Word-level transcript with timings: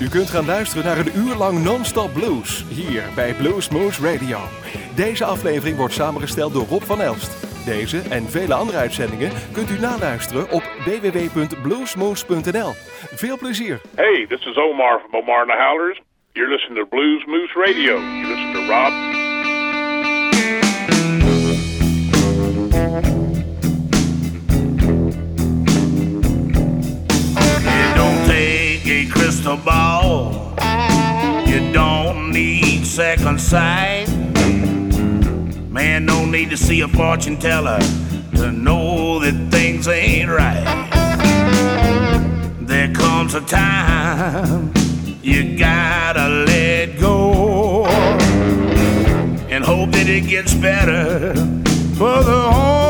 U 0.00 0.08
kunt 0.08 0.30
gaan 0.30 0.44
luisteren 0.44 0.84
naar 0.84 0.98
een 0.98 1.16
uur 1.16 1.34
lang 1.34 1.64
non-stop 1.64 2.12
blues 2.12 2.64
hier 2.68 3.02
bij 3.14 3.34
Blues 3.34 3.68
Moose 3.68 4.12
Radio. 4.12 4.38
Deze 4.96 5.24
aflevering 5.24 5.76
wordt 5.76 5.94
samengesteld 5.94 6.52
door 6.52 6.66
Rob 6.66 6.82
van 6.82 7.00
Elst. 7.00 7.64
Deze 7.64 8.00
en 8.10 8.30
vele 8.30 8.54
andere 8.54 8.78
uitzendingen 8.78 9.32
kunt 9.52 9.70
u 9.70 9.78
naluisteren 9.78 10.50
op 10.50 10.62
www.bluesmoose.nl. 10.84 12.72
Veel 13.14 13.38
plezier. 13.38 13.80
Hey, 13.96 14.26
this 14.28 14.46
is 14.46 14.56
Omar 14.56 15.00
from 15.00 15.20
Omar 15.20 15.40
and 15.40 15.50
the 15.50 15.56
Howlers. 15.56 16.00
You're 16.32 16.52
listening 16.52 16.78
to 16.78 16.86
Blues 16.86 17.24
Moose 17.26 17.52
Radio. 17.64 17.98
You 17.98 18.26
listen 18.26 18.52
to 18.52 18.72
Rob. 18.72 19.19
Crystal 29.40 29.56
ball. 29.64 30.52
You 31.46 31.72
don't 31.72 32.30
need 32.30 32.84
second 32.84 33.40
sight. 33.40 34.06
Man, 35.70 36.04
don't 36.04 36.30
need 36.30 36.50
to 36.50 36.58
see 36.58 36.82
a 36.82 36.88
fortune 36.88 37.38
teller 37.38 37.78
to 38.36 38.52
know 38.52 39.18
that 39.20 39.50
things 39.50 39.88
ain't 39.88 40.28
right. 40.28 40.66
There 42.60 42.92
comes 42.92 43.34
a 43.34 43.40
time 43.40 44.74
you 45.22 45.56
gotta 45.56 46.28
let 46.28 47.00
go 47.00 47.86
and 49.48 49.64
hope 49.64 49.92
that 49.92 50.06
it 50.06 50.28
gets 50.28 50.52
better 50.52 51.34
further 51.96 52.32
on 52.32 52.89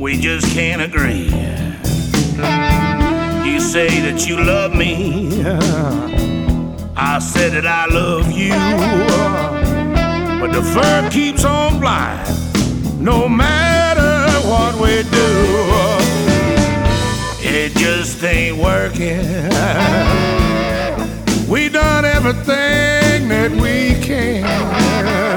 we 0.00 0.18
just 0.18 0.52
can't 0.52 0.82
agree. 0.82 1.26
You 3.48 3.60
say 3.60 3.88
that 4.00 4.26
you 4.26 4.36
love 4.36 4.74
me, 4.74 5.42
I 6.96 7.18
said 7.18 7.52
that 7.52 7.66
I 7.66 7.86
love 7.86 8.30
you. 8.32 8.52
But 10.40 10.52
the 10.52 10.62
fur 10.62 11.08
keeps 11.10 11.44
on 11.44 11.80
flying, 11.80 13.04
no 13.04 13.28
matter 13.28 14.02
what 14.48 14.74
we 14.74 15.02
do. 15.04 15.52
It 17.44 17.72
just 17.76 18.22
ain't 18.24 18.56
working. 18.58 19.50
We 21.48 21.68
done 21.68 22.04
everything 22.04 23.28
that 23.28 23.50
we 23.52 23.94
can. 24.02 25.31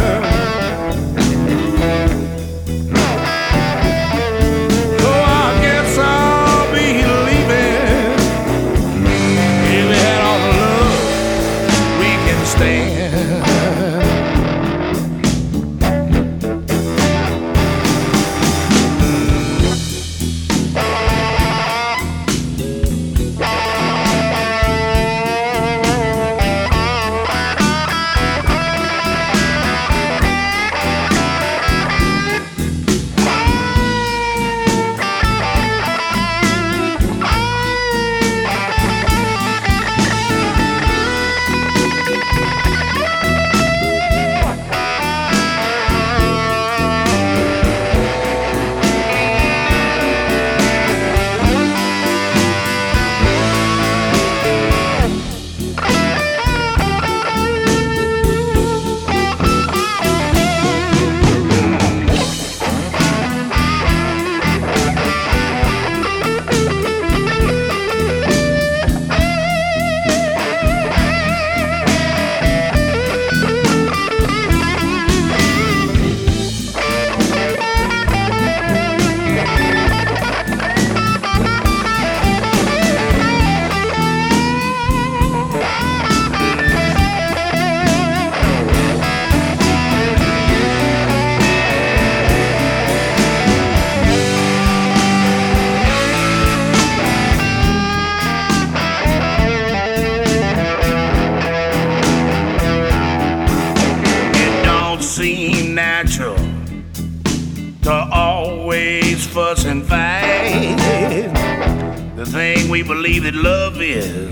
We 112.76 112.84
believe 112.84 113.24
that 113.24 113.36
love 113.36 113.82
is, 113.82 114.30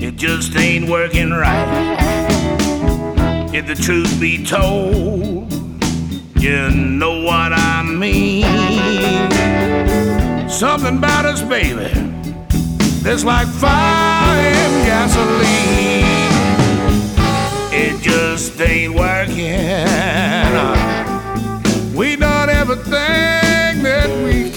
it 0.00 0.14
just 0.14 0.54
ain't 0.54 0.88
working 0.88 1.32
right. 1.32 1.98
If 3.52 3.66
the 3.66 3.74
truth 3.74 4.20
be 4.20 4.44
told, 4.44 5.52
you 6.38 6.70
know 6.70 7.24
what 7.24 7.52
I 7.52 7.82
mean. 7.82 8.44
Something 10.48 10.98
about 10.98 11.24
us, 11.24 11.42
baby, 11.42 11.90
that's 13.02 13.24
like 13.24 13.48
fire 13.48 14.46
and 14.64 14.86
gasoline 14.86 16.06
it 17.72 18.00
just 18.02 18.60
ain't 18.60 18.94
working. 18.94 19.84
We 21.92 22.14
done 22.14 22.50
everything 22.50 23.82
that 23.82 24.08
we 24.24 24.55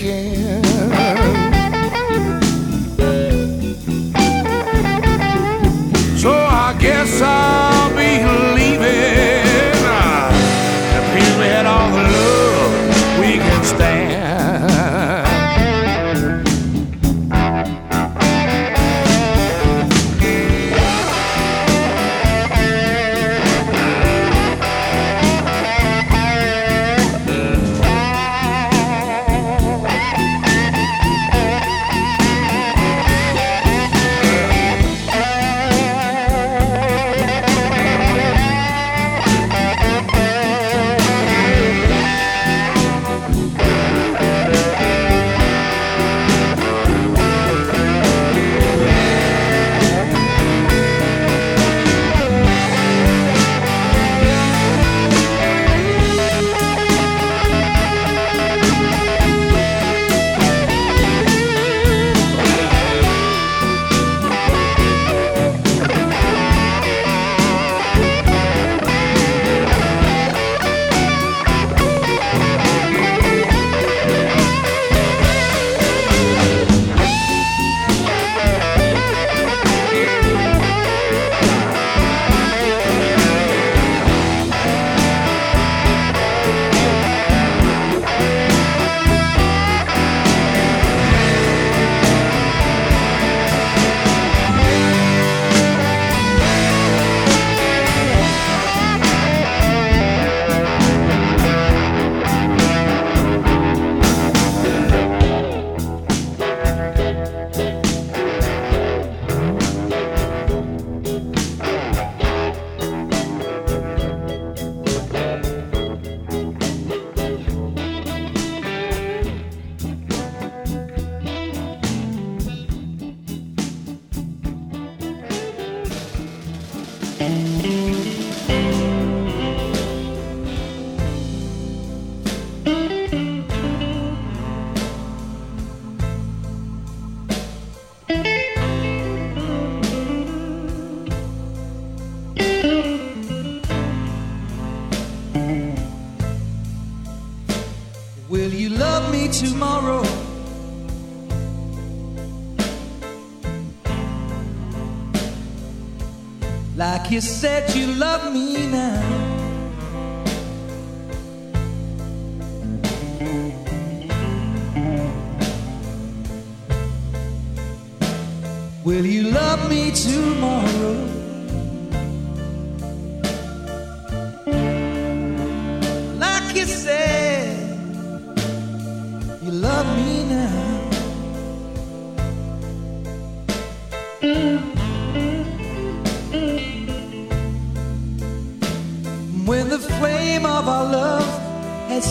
you 157.11 157.21
said 157.21 157.73
you 157.75 157.87
loved 157.87 158.33
me. 158.33 158.58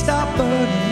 stop 0.09 0.31
burning. 0.39 0.89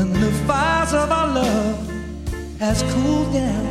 And 0.00 0.10
the 0.16 0.32
fires 0.48 0.92
of 0.92 1.12
our 1.12 1.28
love 1.28 1.78
has 2.58 2.82
cooled 2.92 3.32
down. 3.32 3.66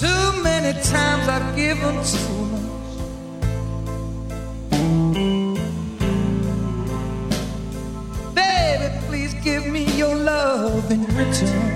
Too 0.00 0.42
many 0.42 0.72
times 0.82 1.28
I've 1.28 1.54
given 1.54 1.94
too 2.12 2.36
much. 2.52 2.74
Baby, 8.34 8.88
please 9.06 9.34
give 9.34 9.64
me 9.68 9.84
your 9.96 10.16
love 10.16 10.90
in 10.90 11.04
return. 11.14 11.75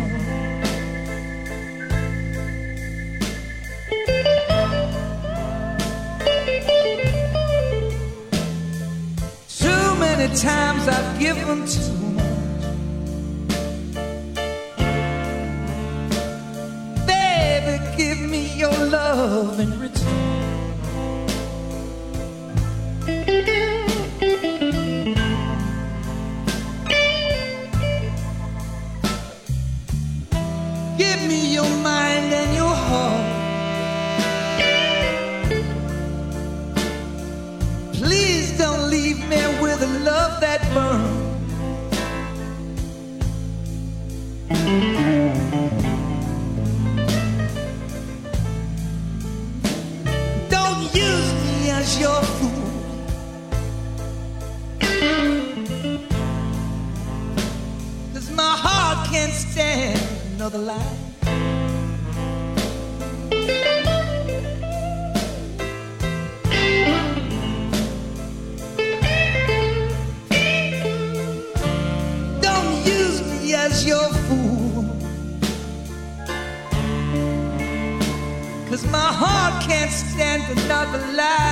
another 80.50 80.98
line. 81.12 81.50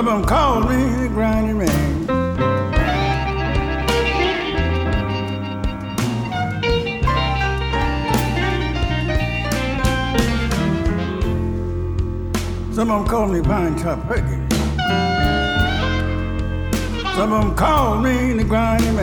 Some 0.00 0.08
of 0.08 0.14
them 0.20 0.24
call 0.26 0.60
me 0.62 0.76
the 1.02 1.08
grinding 1.08 1.58
man. 1.58 2.06
Some 12.72 12.90
of 12.90 13.00
them 13.00 13.08
call 13.10 13.26
me 13.28 13.40
Pinetop 13.40 14.08
Perkins. 14.08 14.54
Some 17.14 17.32
of 17.34 17.44
them 17.44 17.54
call 17.54 17.98
me 17.98 18.32
the 18.32 18.44
grinding 18.44 18.96
man. 18.96 18.99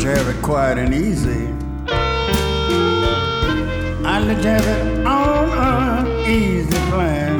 Let 0.00 0.16
have 0.16 0.34
it 0.34 0.40
quiet 0.40 0.78
and 0.78 0.94
easy. 0.94 1.52
Let 4.26 4.38
you 4.42 4.48
have 4.48 4.66
it 4.66 5.06
on 5.06 5.50
an 5.50 6.06
easy 6.26 6.78
plan. 6.88 7.38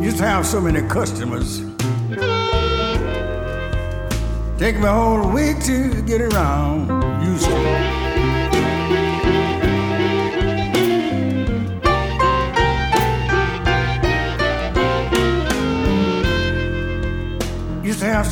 Used 0.00 0.18
to 0.18 0.22
have 0.22 0.46
so 0.46 0.60
many 0.60 0.82
customers. 0.86 1.62
Take 4.56 4.76
me 4.78 4.86
a 4.86 4.92
whole 4.92 5.32
week 5.32 5.58
to 5.64 6.00
get 6.02 6.20
around. 6.20 6.93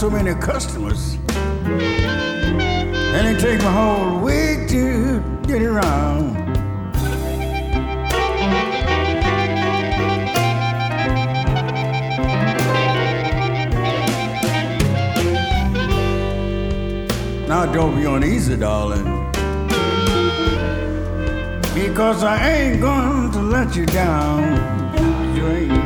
So 0.03 0.11
many 0.11 0.35
customers, 0.41 1.17
and 3.15 3.25
it 3.29 3.39
take 3.39 3.63
my 3.63 3.71
whole 3.71 4.19
week 4.19 4.69
to 4.69 5.23
get 5.47 5.63
around. 5.63 6.35
Now 17.47 17.73
don't 17.73 17.95
be 17.95 18.05
uneasy, 18.05 18.57
darling. 18.57 19.05
Because 21.75 22.25
I 22.25 22.51
ain't 22.51 22.81
going 22.81 23.31
to 23.31 23.41
let 23.41 23.77
you 23.77 23.87
down. 23.87 25.37
You 25.37 25.47
ain't. 25.47 25.82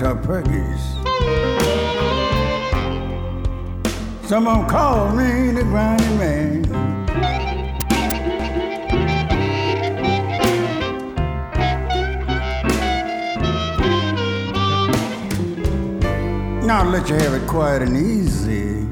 Me 0.00 0.14
Pine 0.26 0.78
Someone 4.24 4.68
called 4.68 5.16
me 5.16 5.52
the 5.52 5.62
grinding 5.62 6.18
man. 6.18 6.62
Now 16.66 16.80
I'll 16.82 16.90
let 16.90 17.08
you 17.08 17.14
have 17.16 17.34
it 17.34 17.46
quiet 17.46 17.82
and 17.82 17.96
easy. 17.96 18.88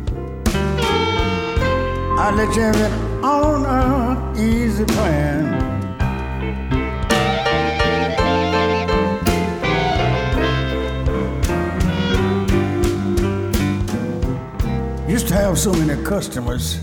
I'll 2.19 2.35
let 2.35 2.55
you 2.55 2.63
have 2.63 2.77
it 2.77 2.93
on 3.25 3.65
a 3.65 4.39
easy 4.39 4.85
plan. 4.85 5.72
Have 15.53 15.59
so 15.59 15.73
many 15.75 16.03
customers. 16.03 16.79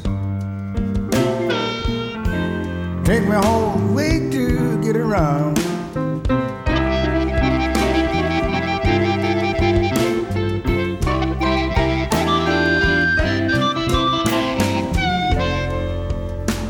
Take 3.03 3.24
me 3.24 3.36
home, 3.36 3.95
wait 3.95 4.32
to 4.32 4.80
get 4.84 4.95
around. 4.95 5.57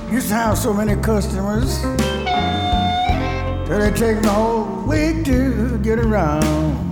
Used 0.10 0.30
to 0.30 0.36
have 0.36 0.58
so 0.58 0.74
many 0.74 0.96
customers 1.02 1.82
that 3.68 3.82
it 3.82 3.98
take 3.98 4.22
me 4.22 4.30
a 4.30 4.32
whole 4.32 4.88
week 4.88 5.26
to 5.26 5.78
get 5.80 6.00
around. 6.00 6.89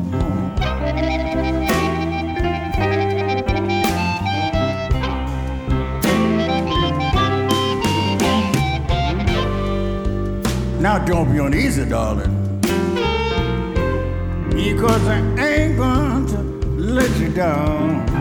Now 10.87 10.99
don't 10.99 11.29
be 11.29 11.39
uneasy, 11.39 11.83
darling. 11.83 12.61
Because 14.51 15.05
I 15.05 15.19
ain't 15.37 15.75
going 15.75 16.27
to 16.27 16.37
let 16.77 17.11
you 17.19 17.27
down. 17.27 18.16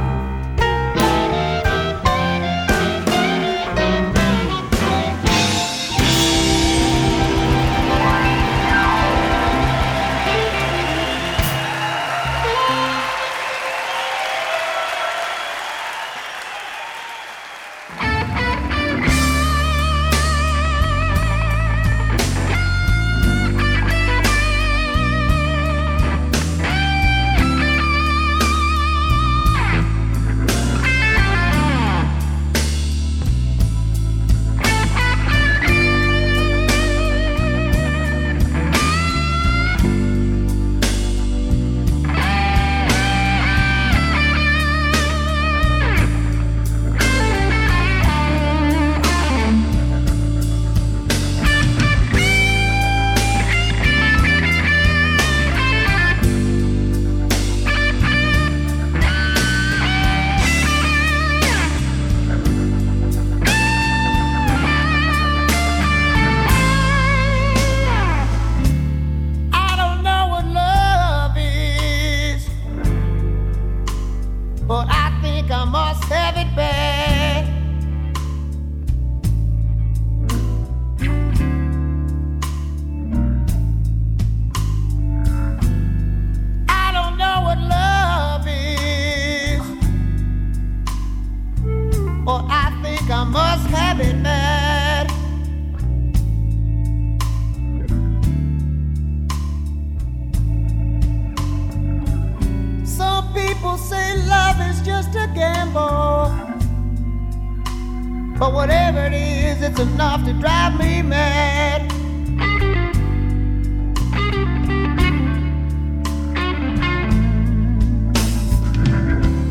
to 110.26 110.32
drive 110.32 110.76
me 110.76 111.02
mad. 111.02 111.88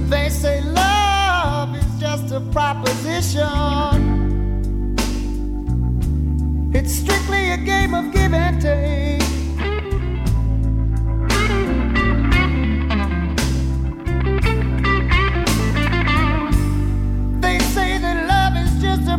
They 0.10 0.28
say 0.28 0.62
love 0.62 1.78
is 1.78 1.86
just 1.98 2.34
a 2.34 2.42
proposition. 2.52 3.46
It's 6.74 6.94
strictly 6.94 7.52
a 7.52 7.58
game 7.58 7.94
of 7.94 8.12
give 8.12 8.34
and 8.34 8.62
take. 8.62 9.26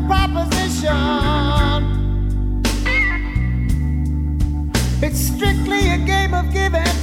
proposition. 0.07 0.56
It's 5.03 5.19
strictly 5.19 5.91
a 5.91 5.99
game 5.99 6.33
of 6.33 6.53
give 6.53 6.75
and 6.75 6.96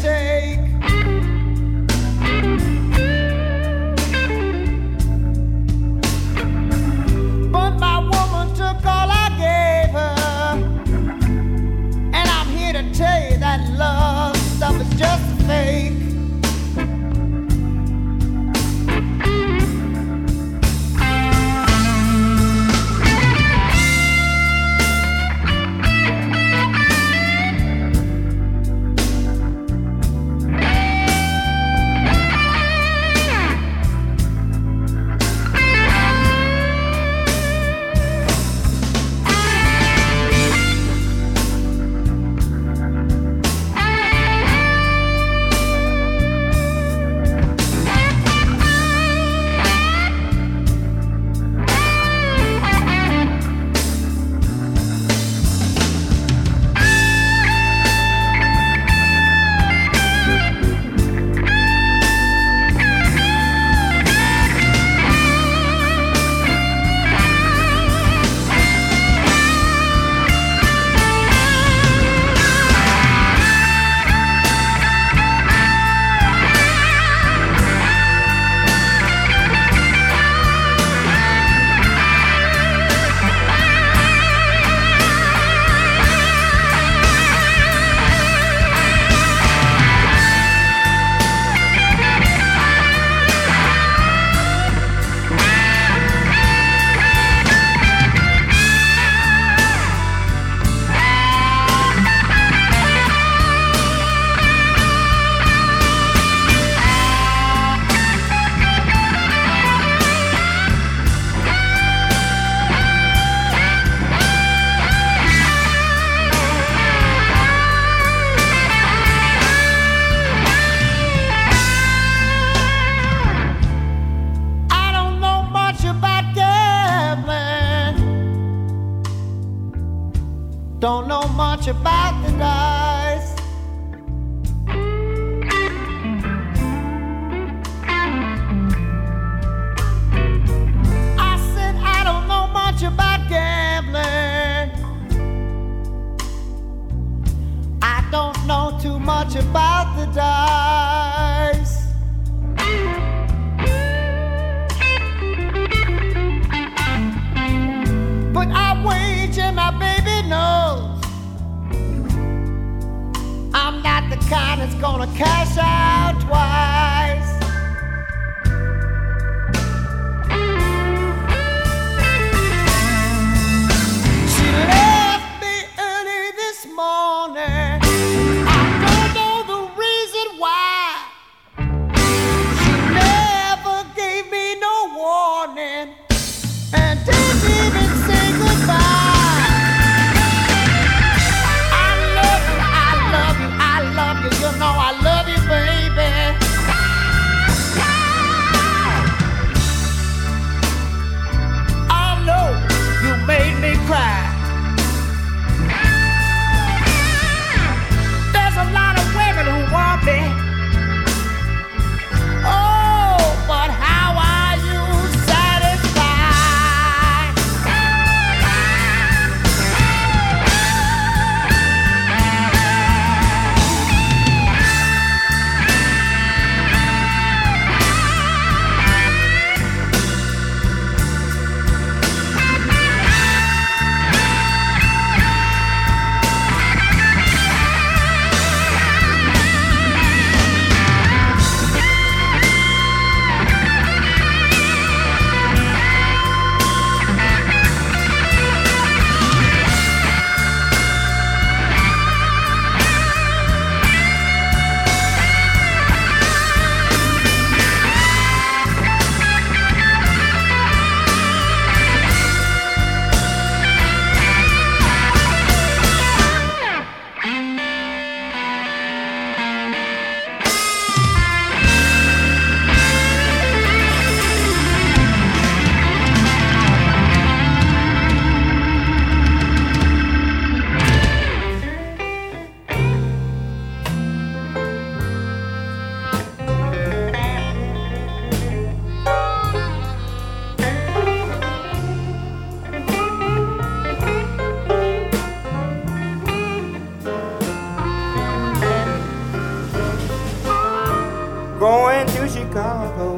Chicago. 302.53 303.09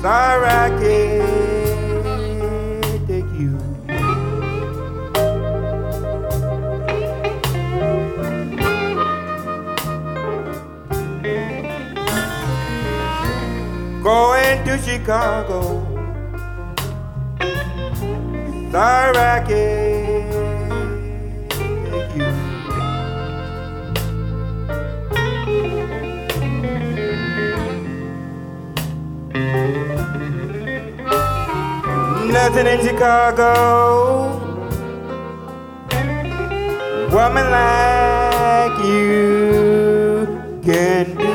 Sorry 0.00 0.48
I 0.48 0.70
can't 0.80 2.04
take 3.06 3.30
you. 3.38 3.58
Going 14.02 14.64
to 14.64 14.78
Chicago. 14.82 15.60
Sorry 18.72 19.18
I 19.18 19.44
can't 19.46 19.93
Nothing 32.34 32.66
in 32.66 32.80
Chicago. 32.84 33.52
Woman 37.12 37.46
like 37.48 38.76
you 38.84 40.26
can 40.64 41.14
do. 41.16 41.34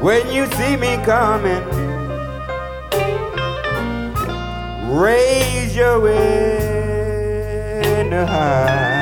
When 0.00 0.28
you 0.32 0.46
see 0.56 0.76
me 0.76 0.96
coming, 1.04 1.62
raise 4.90 5.76
your 5.76 6.00
window 6.00 6.26
high. 8.26 8.93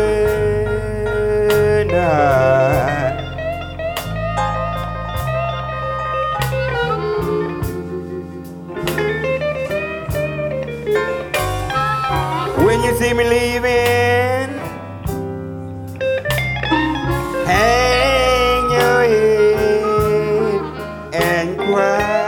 When 12.65 12.81
you 12.83 12.95
see 12.97 13.13
me 13.13 13.23
leaving, 13.25 14.49
hang 17.45 18.71
your 18.71 19.03
head 19.13 20.61
and 21.13 21.57
cry. 21.59 22.22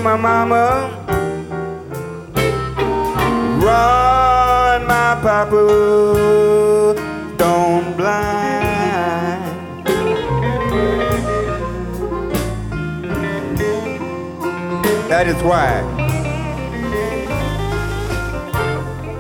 My 0.04 0.18
mama. 0.18 0.90
Run, 3.64 4.88
my 4.88 5.20
papa, 5.22 6.96
don't 7.38 7.96
blind. 7.96 8.42
That 15.10 15.28
is 15.28 15.42
why. 15.44 15.82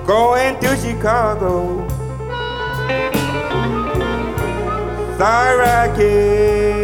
Going 0.07 0.59
to 0.61 0.77
Chicago. 0.77 1.87
Sorry 5.17 5.61
I 5.61 5.87
can't 5.95 6.80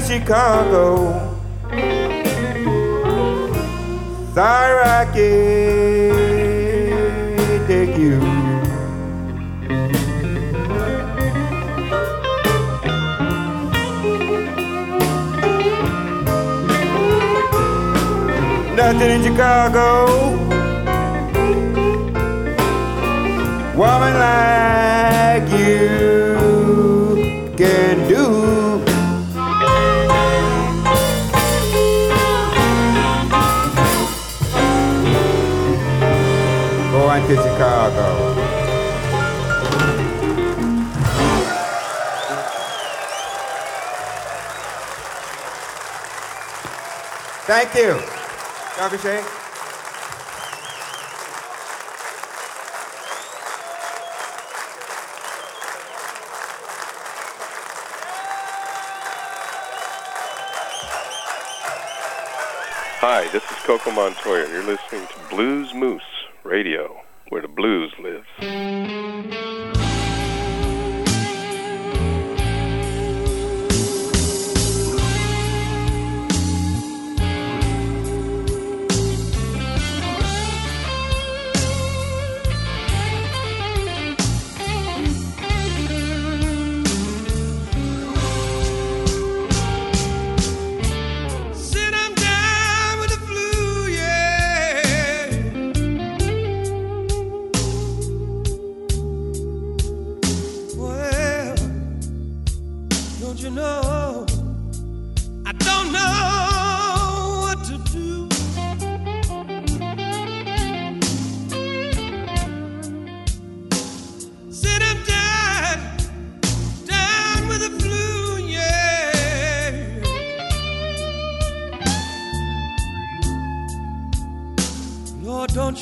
Chicago. 0.00 1.36
Sorry 4.34 4.82
I 4.84 5.04
can't 5.12 6.36
take 7.66 7.96
you. 7.98 8.18
Nothing 18.76 19.10
in 19.10 19.22
Chicago. 19.22 19.86
Woman 23.76 24.14
like 24.14 25.09
Chicago. 37.90 38.34
Thank 47.46 47.74
you. 47.74 48.00
Dr. 48.76 48.98
Shea. 48.98 49.22
Hi, 63.02 63.26
this 63.32 63.42
is 63.42 63.56
Coco 63.64 63.90
Montoya. 63.90 64.48
You're 64.48 64.62
listening 64.62 65.06
to 65.08 65.28
Blues 65.28 65.74
Moose 65.74 66.02
Radio, 66.44 67.02
where 67.30 67.42
the 67.42 67.48
blues 67.48 67.92
lives. 67.98 68.79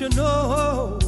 You 0.00 0.08
know 0.10 1.07